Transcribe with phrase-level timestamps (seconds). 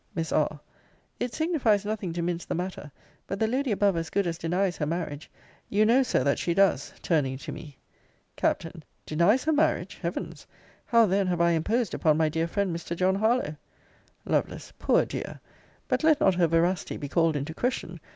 [0.15, 0.59] Miss R.
[1.19, 2.91] It signifies nothing to mince the matter:
[3.27, 5.29] but the lady above as good as denies her marriage.
[5.69, 7.77] You know, Sir, that she does; turning to me.
[8.35, 8.65] Capt.
[9.05, 9.99] Denies her marriage!
[10.01, 10.47] Heavens!
[10.87, 12.95] how then have I imposed upon my dear friend Mr.
[12.97, 13.57] John Harlowe!
[14.25, 14.57] Lovel.
[14.79, 15.39] Poor dear!
[15.87, 17.99] But let not her veracity be called into question.